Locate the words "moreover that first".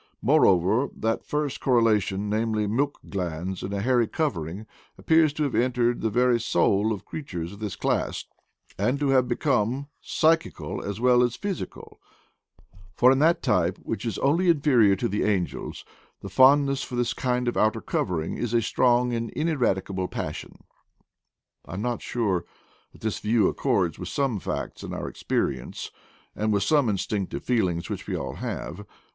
0.23-1.59